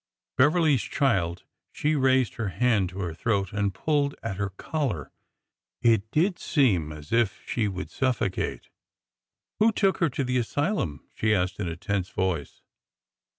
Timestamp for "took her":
9.71-10.09